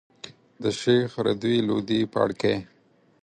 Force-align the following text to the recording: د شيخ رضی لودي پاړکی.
د 0.61 0.63
شيخ 0.81 1.11
رضی 1.25 1.55
لودي 1.67 2.01
پاړکی. 2.13 2.55